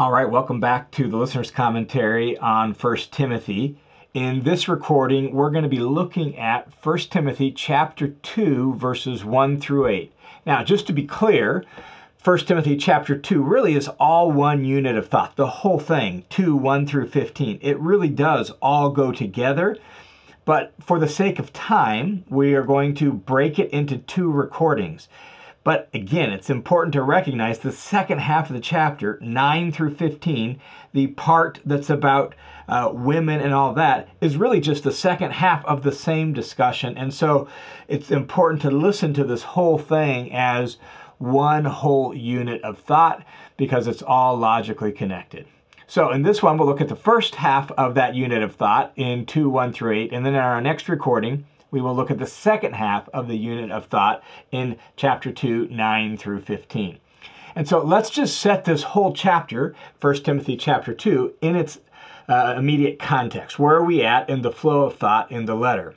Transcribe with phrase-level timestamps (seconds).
[0.00, 3.76] All right, welcome back to the listener's commentary on 1 Timothy.
[4.14, 9.60] In this recording, we're going to be looking at 1 Timothy chapter 2 verses 1
[9.60, 10.12] through 8.
[10.46, 11.66] Now, just to be clear,
[12.24, 16.56] 1 Timothy chapter 2 really is all one unit of thought, the whole thing, 2
[16.56, 17.58] 1 through 15.
[17.60, 19.76] It really does all go together.
[20.46, 25.08] But for the sake of time, we are going to break it into two recordings.
[25.62, 30.58] But again, it's important to recognize the second half of the chapter, 9 through 15,
[30.94, 32.34] the part that's about
[32.66, 36.96] uh, women and all that, is really just the second half of the same discussion.
[36.96, 37.46] And so
[37.88, 40.78] it's important to listen to this whole thing as
[41.18, 43.22] one whole unit of thought
[43.58, 45.46] because it's all logically connected.
[45.86, 48.92] So in this one, we'll look at the first half of that unit of thought
[48.96, 50.12] in 2, 1 through 8.
[50.12, 53.36] And then in our next recording, we will look at the second half of the
[53.36, 56.98] unit of thought in chapter 2, 9 through 15.
[57.54, 61.78] And so let's just set this whole chapter, 1 Timothy chapter 2, in its
[62.28, 63.58] uh, immediate context.
[63.58, 65.94] Where are we at in the flow of thought in the letter?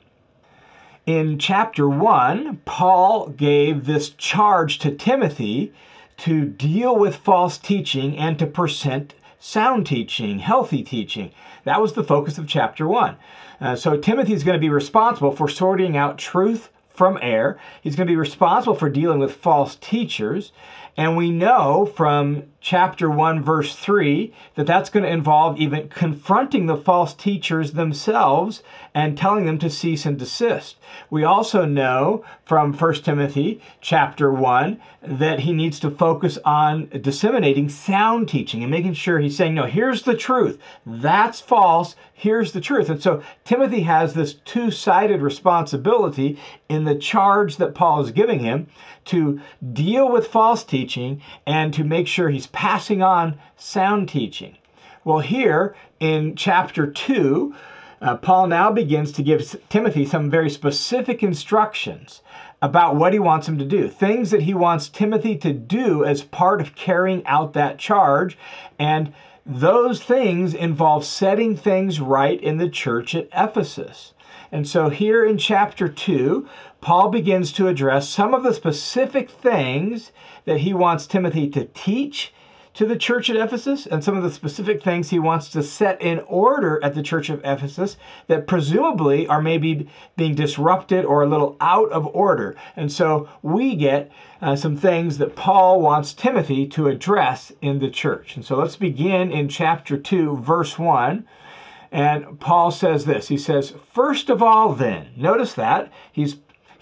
[1.06, 5.72] In chapter 1, Paul gave this charge to Timothy
[6.18, 9.14] to deal with false teaching and to present
[9.44, 11.30] sound teaching, healthy teaching.
[11.64, 13.16] That was the focus of chapter 1.
[13.60, 17.60] Uh, so Timothy is going to be responsible for sorting out truth from error.
[17.82, 20.52] He's going to be responsible for dealing with false teachers.
[20.96, 26.64] And we know from chapter 1, verse 3, that that's going to involve even confronting
[26.64, 28.62] the false teachers themselves
[28.94, 30.76] and telling them to cease and desist.
[31.10, 37.68] We also know from 1 Timothy chapter 1 that he needs to focus on disseminating
[37.68, 40.58] sound teaching and making sure he's saying, no, here's the truth.
[40.86, 41.96] That's false.
[42.14, 42.88] Here's the truth.
[42.88, 46.38] And so Timothy has this two sided responsibility
[46.70, 48.68] in the charge that Paul is giving him
[49.06, 49.40] to
[49.72, 54.56] deal with false teaching and to make sure he's passing on sound teaching.
[55.04, 57.54] Well, here in chapter 2,
[58.00, 62.22] uh, Paul now begins to give Timothy some very specific instructions
[62.62, 66.22] about what he wants him to do, things that he wants Timothy to do as
[66.22, 68.38] part of carrying out that charge.
[68.78, 69.12] And
[69.44, 74.14] those things involve setting things right in the church at Ephesus.
[74.52, 76.46] And so here in chapter 2,
[76.80, 80.12] Paul begins to address some of the specific things
[80.44, 82.33] that he wants Timothy to teach
[82.74, 86.00] to the church at Ephesus and some of the specific things he wants to set
[86.02, 87.96] in order at the church of Ephesus
[88.26, 92.56] that presumably are maybe being disrupted or a little out of order.
[92.76, 94.10] And so we get
[94.42, 98.36] uh, some things that Paul wants Timothy to address in the church.
[98.36, 101.26] And so let's begin in chapter 2, verse 1.
[101.92, 103.28] And Paul says this.
[103.28, 106.34] He says, First of all, then, notice that he's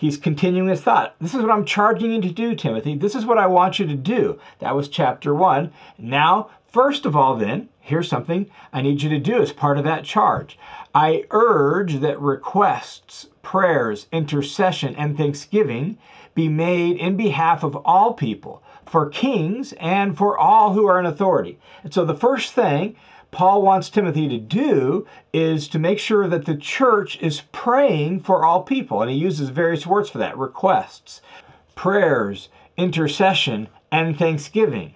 [0.02, 1.14] he's continuing his thought.
[1.20, 2.96] This is what I'm charging you to do, Timothy.
[2.96, 4.40] This is what I want you to do.
[4.58, 5.72] That was chapter one.
[5.96, 9.84] Now, first of all, then, here's something I need you to do as part of
[9.84, 10.58] that charge.
[10.92, 15.98] I urge that requests, prayers, intercession, and thanksgiving
[16.34, 21.06] be made in behalf of all people, for kings and for all who are in
[21.06, 21.60] authority.
[21.84, 22.96] And so the first thing
[23.32, 28.44] Paul wants Timothy to do is to make sure that the church is praying for
[28.44, 29.00] all people.
[29.00, 31.22] And he uses various words for that requests,
[31.74, 34.94] prayers, intercession, and thanksgiving.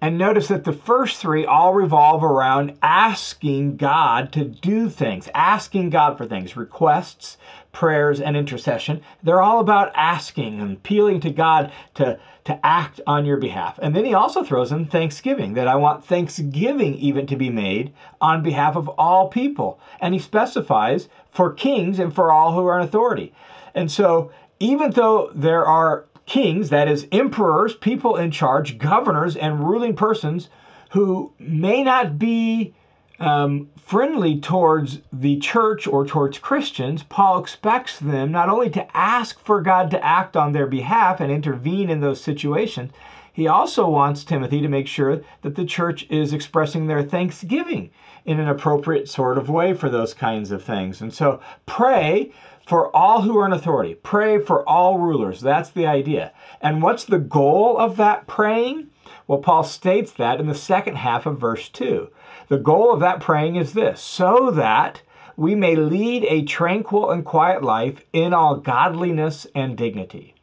[0.00, 5.90] And notice that the first three all revolve around asking God to do things, asking
[5.90, 7.38] God for things, requests,
[7.72, 9.00] prayers, and intercession.
[9.22, 13.78] They're all about asking and appealing to God to, to act on your behalf.
[13.82, 17.92] And then he also throws in thanksgiving, that I want thanksgiving even to be made
[18.20, 19.80] on behalf of all people.
[20.00, 23.34] And he specifies for kings and for all who are in authority.
[23.74, 29.60] And so, even though there are kings, that is, emperors, people in charge, governors, and
[29.60, 30.48] ruling persons
[30.90, 32.74] who may not be
[33.18, 39.40] um, friendly towards the church or towards Christians, Paul expects them not only to ask
[39.40, 42.92] for God to act on their behalf and intervene in those situations,
[43.36, 47.90] he also wants Timothy to make sure that the church is expressing their thanksgiving
[48.24, 51.02] in an appropriate sort of way for those kinds of things.
[51.02, 52.32] And so pray
[52.66, 53.94] for all who are in authority.
[53.94, 55.42] Pray for all rulers.
[55.42, 56.32] That's the idea.
[56.62, 58.88] And what's the goal of that praying?
[59.26, 62.08] Well, Paul states that in the second half of verse 2.
[62.48, 65.02] The goal of that praying is this so that
[65.36, 70.35] we may lead a tranquil and quiet life in all godliness and dignity.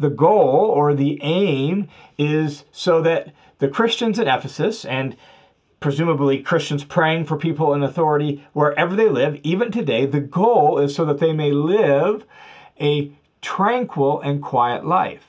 [0.00, 1.86] The goal or the aim
[2.18, 5.14] is so that the Christians at Ephesus and
[5.78, 10.06] presumably Christians praying for people in authority wherever they live, even today.
[10.06, 12.24] The goal is so that they may live
[12.80, 13.12] a
[13.42, 15.26] tranquil and quiet life.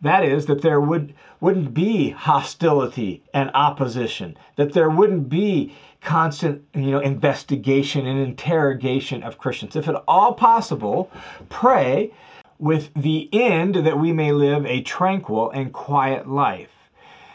[0.00, 6.62] That is, that there would, wouldn't be hostility and opposition, that there wouldn't be constant
[6.74, 9.76] you know, investigation and interrogation of Christians.
[9.76, 11.10] If at all possible,
[11.48, 12.12] pray
[12.58, 16.70] with the end that we may live a tranquil and quiet life.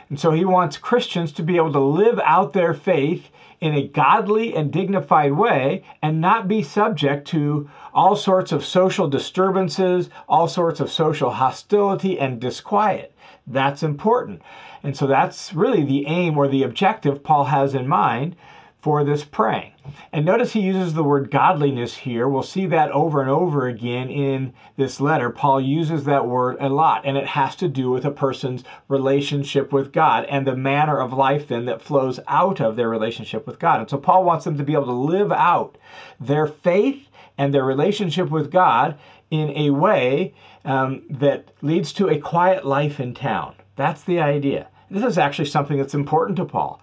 [0.10, 3.30] And so he wants Christians to be able to live out their faith
[3.62, 9.08] in a godly and dignified way and not be subject to all sorts of social
[9.08, 13.16] disturbances, all sorts of social hostility and disquiet.
[13.46, 14.42] That's important.
[14.84, 18.36] And so that's really the aim or the objective Paul has in mind
[18.82, 19.72] for this praying.
[20.12, 22.28] And notice he uses the word godliness here.
[22.28, 25.30] We'll see that over and over again in this letter.
[25.30, 29.72] Paul uses that word a lot, and it has to do with a person's relationship
[29.72, 33.60] with God and the manner of life then that flows out of their relationship with
[33.60, 33.80] God.
[33.82, 35.78] And so Paul wants them to be able to live out
[36.20, 37.08] their faith
[37.38, 38.98] and their relationship with God
[39.30, 40.34] in a way
[40.66, 43.56] um, that leads to a quiet life in town.
[43.76, 44.68] That's the idea.
[44.90, 46.82] This is actually something that's important to Paul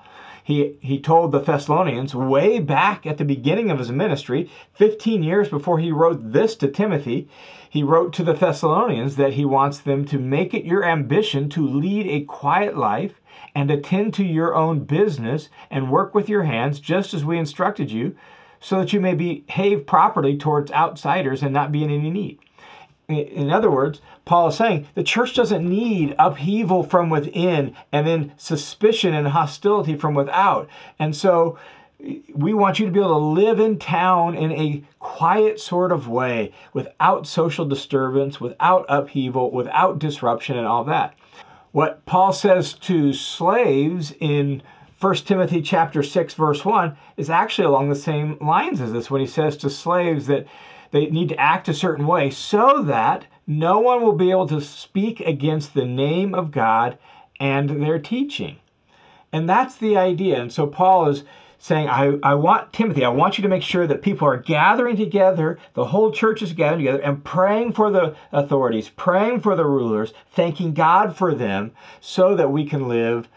[0.48, 5.50] he, he told the Thessalonians way back at the beginning of his ministry, 15 years
[5.50, 7.28] before he wrote this to Timothy,
[7.68, 11.68] he wrote to the Thessalonians that he wants them to make it your ambition to
[11.68, 13.20] lead a quiet life
[13.54, 17.90] and attend to your own business and work with your hands just as we instructed
[17.90, 18.16] you,
[18.58, 22.38] so that you may behave properly towards outsiders and not be in any need.
[23.06, 28.34] In other words, Paul is saying the church doesn't need upheaval from within and then
[28.36, 30.68] suspicion and hostility from without.
[30.98, 31.58] And so
[32.34, 36.08] we want you to be able to live in town in a quiet sort of
[36.08, 41.14] way without social disturbance, without upheaval, without disruption, and all that.
[41.72, 44.62] What Paul says to slaves in
[45.00, 49.22] 1 Timothy chapter 6 verse 1 is actually along the same lines as this when
[49.22, 50.46] he says to slaves that
[50.90, 54.60] they need to act a certain way so that no one will be able to
[54.60, 56.98] speak against the name of God
[57.40, 58.58] and their teaching.
[59.32, 60.40] And that's the idea.
[60.40, 61.24] And so Paul is
[61.58, 64.96] saying, I, I want Timothy, I want you to make sure that people are gathering
[64.96, 69.64] together, the whole church is gathering together and praying for the authorities, praying for the
[69.64, 73.28] rulers, thanking God for them so that we can live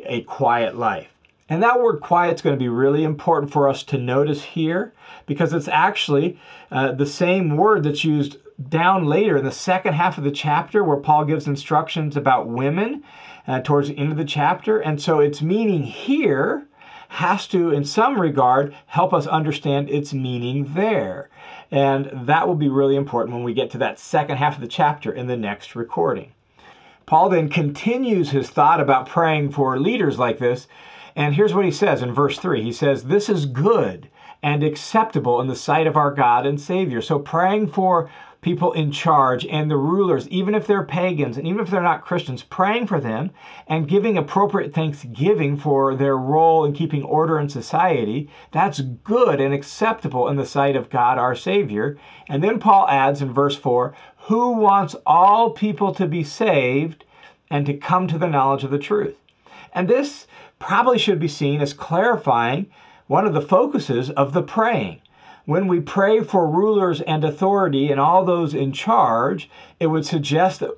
[0.00, 1.08] a quiet life.
[1.50, 4.94] And that word quiet is going to be really important for us to notice here
[5.26, 6.38] because it's actually
[6.70, 8.36] uh, the same word that's used
[8.68, 13.02] down later in the second half of the chapter where Paul gives instructions about women
[13.48, 14.78] uh, towards the end of the chapter.
[14.78, 16.68] And so its meaning here
[17.08, 21.30] has to, in some regard, help us understand its meaning there.
[21.72, 24.68] And that will be really important when we get to that second half of the
[24.68, 26.30] chapter in the next recording.
[27.06, 30.68] Paul then continues his thought about praying for leaders like this
[31.20, 34.08] and here's what he says in verse 3 He says, This is good
[34.42, 37.02] and acceptable in the sight of our God and Savior.
[37.02, 41.60] So praying for people in charge and the rulers, even if they're pagans and even
[41.60, 43.32] if they're not Christians, praying for them
[43.66, 49.52] and giving appropriate thanksgiving for their role in keeping order in society, that's good and
[49.52, 51.98] acceptable in the sight of God our Savior.
[52.30, 57.04] And then Paul adds in verse 4 who wants all people to be saved
[57.50, 59.16] and to come to the knowledge of the truth.
[59.74, 60.26] And this
[60.60, 62.70] probably should be seen as clarifying
[63.08, 65.00] one of the focuses of the praying.
[65.46, 70.60] When we pray for rulers and authority and all those in charge, it would suggest
[70.60, 70.70] that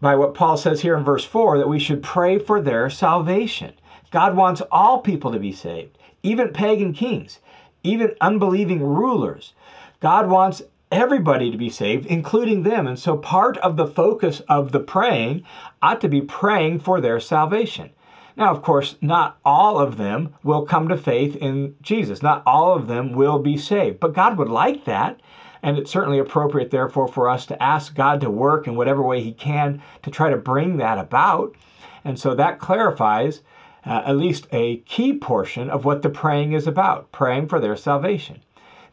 [0.00, 3.74] by what Paul says here in verse 4 that we should pray for their salvation.
[4.10, 7.40] God wants all people to be saved, even pagan kings,
[7.82, 9.52] even unbelieving rulers.
[10.00, 12.86] God wants everybody to be saved, including them.
[12.86, 15.44] And so part of the focus of the praying
[15.82, 17.90] ought to be praying for their salvation.
[18.36, 22.22] Now, of course, not all of them will come to faith in Jesus.
[22.22, 23.98] Not all of them will be saved.
[23.98, 25.20] But God would like that.
[25.62, 29.22] And it's certainly appropriate, therefore, for us to ask God to work in whatever way
[29.22, 31.56] He can to try to bring that about.
[32.04, 33.40] And so that clarifies
[33.86, 37.76] uh, at least a key portion of what the praying is about praying for their
[37.76, 38.42] salvation.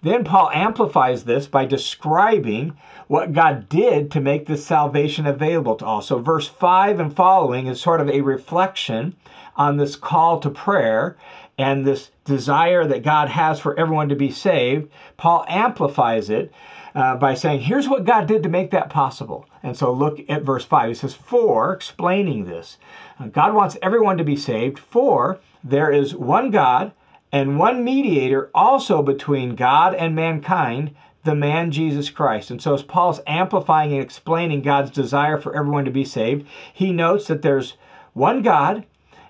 [0.03, 2.75] Then Paul amplifies this by describing
[3.07, 6.01] what God did to make this salvation available to all.
[6.01, 9.15] So, verse 5 and following is sort of a reflection
[9.55, 11.15] on this call to prayer
[11.57, 14.89] and this desire that God has for everyone to be saved.
[15.15, 16.51] Paul amplifies it
[16.93, 19.45] uh, by saying, Here's what God did to make that possible.
[19.63, 20.89] And so, look at verse 5.
[20.89, 22.77] He says, For, explaining this,
[23.31, 26.91] God wants everyone to be saved, for there is one God
[27.33, 32.51] and one mediator also between God and mankind, the man Jesus Christ.
[32.51, 36.93] And so, as Paul's amplifying and explaining God's desire for everyone to be saved, he
[36.93, 37.73] notes that there's
[38.13, 38.85] one God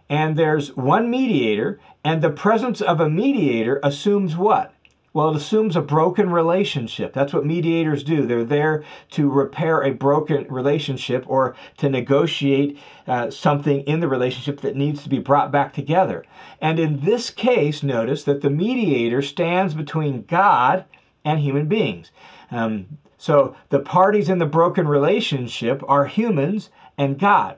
[0.10, 4.74] and there's one mediator, and the presence of a mediator assumes what?
[5.14, 7.14] Well, it assumes a broken relationship.
[7.14, 8.26] That's what mediators do.
[8.26, 14.62] They're there to repair a broken relationship or to negotiate uh, something in the relationship
[14.62, 16.26] that needs to be brought back together.
[16.60, 20.86] And in this case, notice that the mediator stands between God
[21.24, 22.10] and human beings.
[22.50, 27.58] Um, so the parties in the broken relationship are humans and God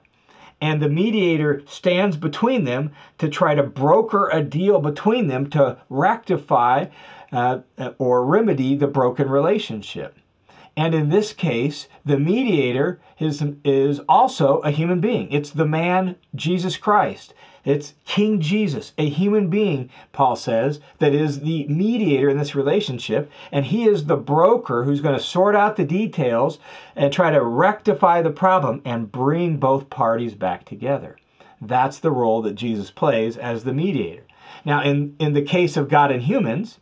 [0.61, 5.77] and the mediator stands between them to try to broker a deal between them to
[5.89, 6.85] rectify
[7.31, 7.59] uh,
[7.97, 10.17] or remedy the broken relationship.
[10.77, 15.31] And in this case, the mediator is, is also a human being.
[15.31, 17.33] It's the man, Jesus Christ.
[17.63, 23.31] It's King Jesus, a human being, Paul says, that is the mediator in this relationship.
[23.51, 26.59] And he is the broker who's going to sort out the details
[26.95, 31.17] and try to rectify the problem and bring both parties back together.
[31.59, 34.23] That's the role that Jesus plays as the mediator.
[34.63, 36.79] Now, in, in the case of God and humans,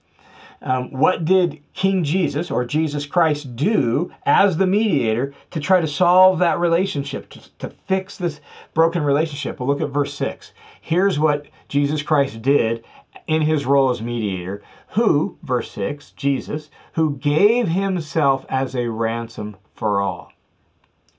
[0.63, 5.87] um, what did King Jesus or Jesus Christ do as the mediator to try to
[5.87, 8.39] solve that relationship, to, to fix this
[8.73, 9.59] broken relationship?
[9.59, 10.53] Well, look at verse 6.
[10.79, 12.83] Here's what Jesus Christ did
[13.27, 19.57] in his role as mediator, who, verse 6, Jesus, who gave himself as a ransom
[19.75, 20.31] for all.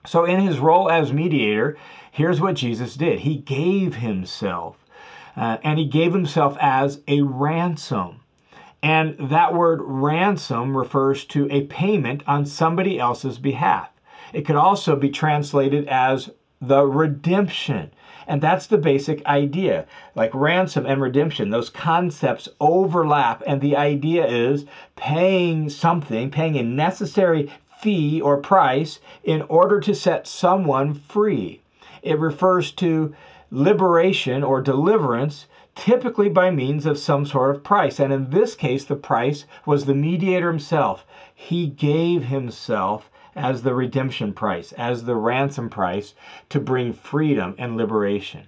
[0.07, 1.77] So, in his role as mediator,
[2.11, 4.77] here's what Jesus did He gave himself,
[5.37, 8.21] uh, and he gave himself as a ransom.
[8.85, 13.88] And that word ransom refers to a payment on somebody else's behalf.
[14.35, 16.29] It could also be translated as
[16.61, 17.93] the redemption.
[18.26, 19.87] And that's the basic idea.
[20.14, 23.43] Like ransom and redemption, those concepts overlap.
[23.47, 27.50] And the idea is paying something, paying a necessary
[27.81, 31.62] fee or price in order to set someone free.
[32.03, 33.14] It refers to
[33.50, 37.99] liberation or deliverance typically by means of some sort of price.
[37.99, 41.04] And in this case, the price was the mediator himself.
[41.35, 46.14] He gave himself as the redemption price, as the ransom price
[46.49, 48.47] to bring freedom and liberation.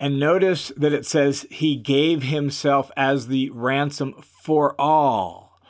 [0.00, 5.60] And notice that it says he gave himself as the ransom for all.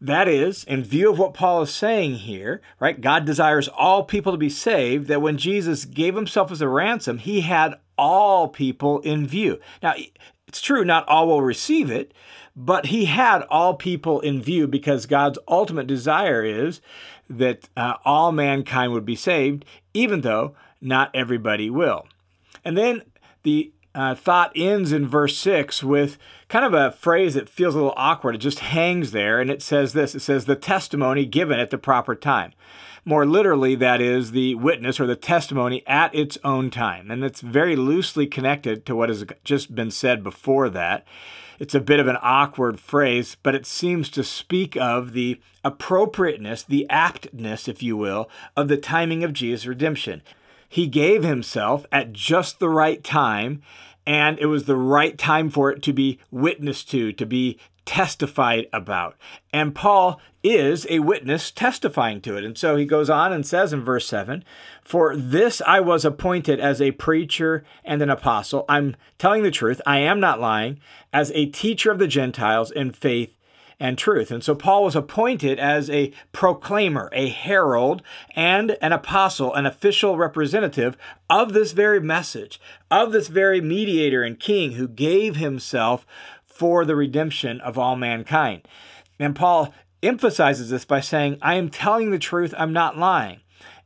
[0.00, 3.00] That is, in view of what Paul is saying here, right?
[3.00, 7.18] God desires all people to be saved, that when Jesus gave himself as a ransom,
[7.18, 9.60] he had all people in view.
[9.82, 9.92] Now,
[10.48, 12.14] it's true, not all will receive it,
[12.56, 16.80] but he had all people in view because God's ultimate desire is
[17.28, 19.64] that uh, all mankind would be saved,
[19.94, 22.06] even though not everybody will.
[22.64, 23.02] And then
[23.42, 26.18] the uh, thought ends in verse 6 with
[26.48, 28.34] kind of a phrase that feels a little awkward.
[28.34, 31.78] It just hangs there, and it says this it says, the testimony given at the
[31.78, 32.52] proper time.
[33.04, 37.10] More literally, that is the witness or the testimony at its own time.
[37.10, 41.06] And it's very loosely connected to what has just been said before that.
[41.58, 46.62] It's a bit of an awkward phrase, but it seems to speak of the appropriateness,
[46.62, 50.22] the aptness, if you will, of the timing of Jesus' redemption.
[50.72, 53.60] He gave himself at just the right time,
[54.06, 58.68] and it was the right time for it to be witnessed to, to be testified
[58.72, 59.16] about.
[59.52, 62.44] And Paul is a witness testifying to it.
[62.44, 64.44] And so he goes on and says in verse 7
[64.84, 68.64] For this I was appointed as a preacher and an apostle.
[68.68, 70.78] I'm telling the truth, I am not lying,
[71.12, 73.34] as a teacher of the Gentiles in faith
[73.80, 74.30] and truth.
[74.30, 78.02] And so Paul was appointed as a proclaimer, a herald,
[78.36, 80.96] and an apostle, an official representative
[81.30, 82.60] of this very message,
[82.90, 86.06] of this very mediator and king who gave himself
[86.44, 88.68] for the redemption of all mankind.
[89.18, 89.72] And Paul
[90.02, 93.40] emphasizes this by saying, I am telling the truth, I'm not lying.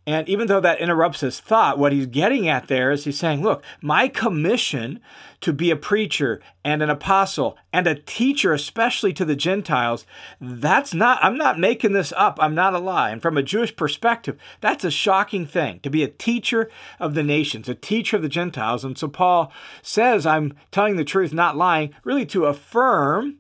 [0.07, 3.43] And even though that interrupts his thought, what he's getting at there is he's saying,
[3.43, 5.01] Look, my commission
[5.41, 10.07] to be a preacher and an apostle and a teacher, especially to the Gentiles,
[10.41, 12.39] that's not, I'm not making this up.
[12.41, 13.11] I'm not a lie.
[13.11, 17.23] And from a Jewish perspective, that's a shocking thing to be a teacher of the
[17.23, 18.85] nations, a teacher of the Gentiles.
[18.85, 23.37] And so Paul says, I'm telling the truth, not lying, really to affirm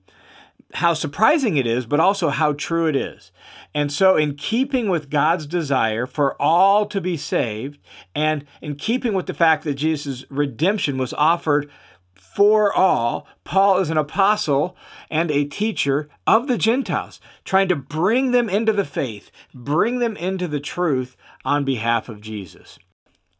[0.74, 3.30] how surprising it is, but also how true it is.
[3.74, 7.78] And so, in keeping with God's desire for all to be saved,
[8.14, 11.70] and in keeping with the fact that Jesus' redemption was offered
[12.14, 14.76] for all, Paul is an apostle
[15.10, 20.16] and a teacher of the Gentiles, trying to bring them into the faith, bring them
[20.16, 22.78] into the truth on behalf of Jesus.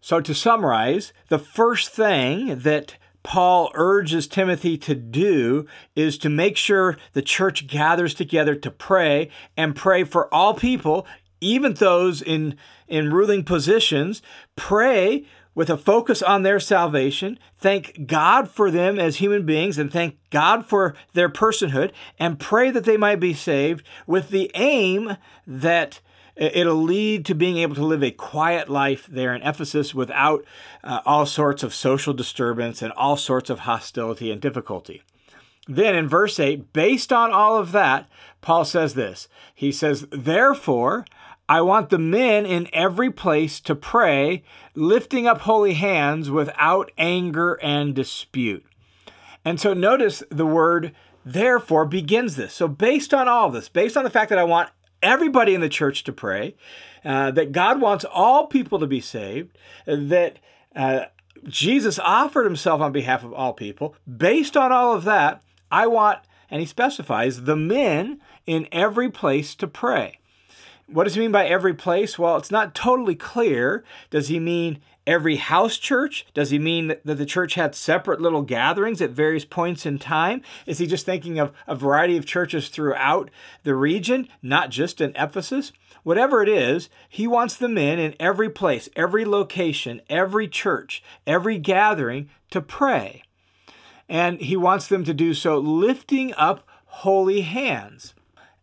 [0.01, 5.67] So, to summarize, the first thing that Paul urges Timothy to do
[5.97, 11.07] is to make sure the church gathers together to pray and pray for all people,
[11.41, 14.23] even those in, in ruling positions.
[14.55, 19.91] Pray with a focus on their salvation, thank God for them as human beings, and
[19.93, 25.17] thank God for their personhood, and pray that they might be saved with the aim
[25.47, 26.01] that
[26.37, 30.45] it'll lead to being able to live a quiet life there in Ephesus without
[30.83, 35.03] uh, all sorts of social disturbance and all sorts of hostility and difficulty.
[35.67, 38.09] Then in verse 8, based on all of that,
[38.41, 39.29] Paul says this.
[39.55, 41.07] He says, Therefore,
[41.49, 44.43] I want the men in every place to pray,
[44.75, 48.65] lifting up holy hands without anger and dispute.
[49.45, 52.55] And so notice the word therefore begins this.
[52.55, 54.71] So, based on all this, based on the fact that I want
[55.05, 56.57] everybody in the church to pray,
[57.05, 59.57] uh, that God wants all people to be saved,
[59.87, 60.39] that
[60.75, 61.05] uh,
[61.47, 66.21] Jesus offered himself on behalf of all people, based on all of that, I want,
[66.51, 70.19] and he specifies, the men in every place to pray.
[70.87, 72.19] What does he mean by every place?
[72.19, 73.85] Well, it's not totally clear.
[74.11, 76.27] Does he mean every house church?
[76.35, 80.43] Does he mean that the church had separate little gatherings at various points in time?
[80.67, 83.31] Is he just thinking of a variety of churches throughout
[83.63, 85.73] the region, not just in Ephesus?
[86.03, 91.59] Whatever it is, he wants the men in every place, every location, every church, every
[91.59, 93.23] gathering to pray.
[94.07, 98.13] And he wants them to do so lifting up holy hands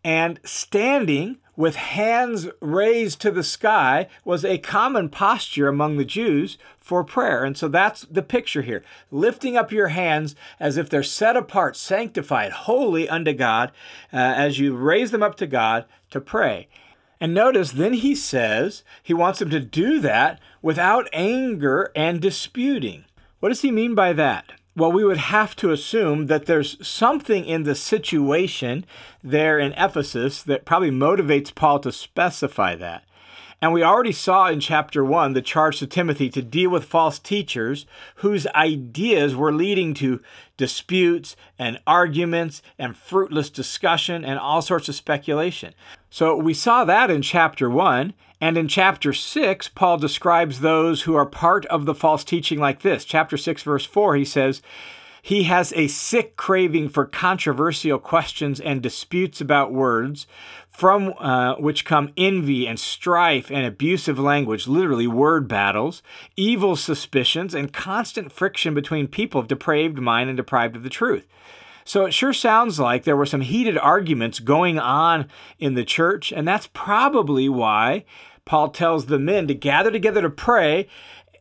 [0.03, 6.58] and standing with hands raised to the sky was a common posture among the Jews
[6.80, 7.44] for prayer.
[7.44, 8.84] And so that's the picture here.
[9.12, 13.72] Lifting up your hands as if they're set apart, sanctified, holy unto God,
[14.12, 16.68] uh, as you raise them up to God to pray.
[17.20, 23.06] And notice, then he says he wants them to do that without anger and disputing.
[23.39, 24.53] What does he mean by that?
[24.75, 28.85] Well, we would have to assume that there's something in the situation
[29.23, 33.03] there in Ephesus that probably motivates Paul to specify that.
[33.62, 37.20] And we already saw in chapter 1 the charge to Timothy to deal with false
[37.20, 40.20] teachers whose ideas were leading to
[40.58, 45.75] disputes and arguments and fruitless discussion and all sorts of speculation.
[46.10, 48.13] So we saw that in chapter 1.
[48.44, 52.82] And in chapter 6, Paul describes those who are part of the false teaching like
[52.82, 53.06] this.
[53.06, 54.63] Chapter 6, verse 4, he says,
[55.21, 60.25] he has a sick craving for controversial questions and disputes about words,
[60.69, 66.01] from uh, which come envy and strife and abusive language, literally word battles,
[66.36, 71.27] evil suspicions, and constant friction between people of depraved mind and deprived of the truth.
[71.84, 75.27] So it sure sounds like there were some heated arguments going on
[75.60, 78.05] in the church, and that's probably why
[78.45, 80.88] Paul tells the men to gather together to pray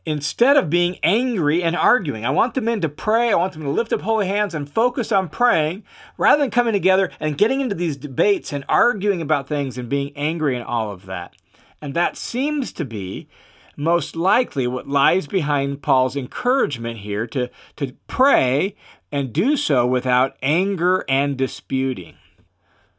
[0.05, 2.25] instead of being angry and arguing.
[2.25, 3.31] I want the men to pray.
[3.31, 5.83] I want them to lift up holy hands and focus on praying
[6.17, 10.11] rather than coming together and getting into these debates and arguing about things and being
[10.15, 11.35] angry and all of that.
[11.81, 13.27] And that seems to be
[13.75, 18.75] most likely what lies behind Paul's encouragement here to, to pray
[19.11, 22.15] and do so without anger and disputing.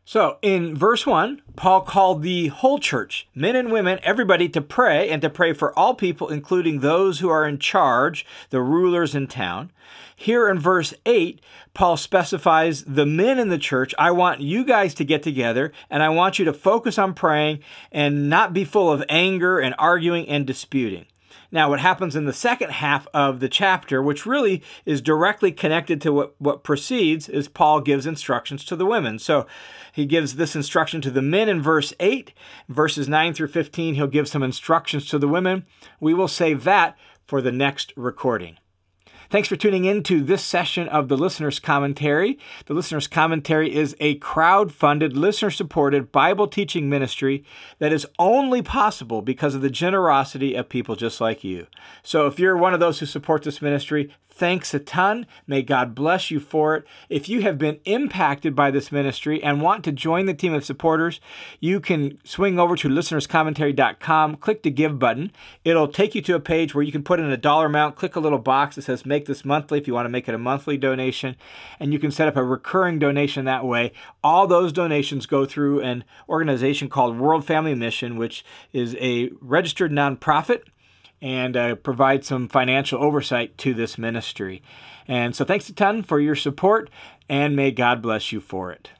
[0.05, 5.09] So, in verse 1, Paul called the whole church, men and women, everybody to pray
[5.09, 9.29] and to pray for all people, including those who are in charge, the rulers in
[9.29, 9.71] town.
[10.17, 11.41] Here in verse 8,
[11.73, 13.95] Paul specifies the men in the church.
[13.97, 17.61] I want you guys to get together and I want you to focus on praying
[17.93, 21.07] and not be full of anger and arguing and disputing.
[21.51, 26.01] Now, what happens in the second half of the chapter, which really is directly connected
[26.03, 29.19] to what, what precedes, is Paul gives instructions to the women.
[29.19, 29.47] So
[29.93, 32.33] he gives this instruction to the men in verse 8.
[32.69, 35.67] Verses 9 through 15, he'll give some instructions to the women.
[36.01, 38.59] We will save that for the next recording.
[39.33, 42.39] Thanks for tuning in to this session of the Listener's Commentary.
[42.67, 47.43] The Listener's Commentary is a crowd funded, listener supported Bible teaching ministry
[47.79, 51.67] that is only possible because of the generosity of people just like you.
[52.03, 55.27] So if you're one of those who support this ministry, Thanks a ton.
[55.47, 56.87] May God bless you for it.
[57.11, 60.65] If you have been impacted by this ministry and want to join the team of
[60.65, 61.21] supporters,
[61.61, 65.33] you can swing over to listenerscommentary.com, click the give button.
[65.65, 68.17] It'll take you to a page where you can put in a dollar amount, click
[68.17, 70.39] a little box that says make this monthly if you want to make it a
[70.39, 71.37] monthly donation,
[71.79, 73.93] and you can set up a recurring donation that way.
[74.25, 79.93] All those donations go through an organization called World Family Mission, which is a registered
[79.93, 80.63] nonprofit
[81.23, 84.63] and uh, provide some financial oversight to this ministry.
[85.09, 86.91] And so, thanks a ton for your support,
[87.29, 88.91] and may God bless you for it.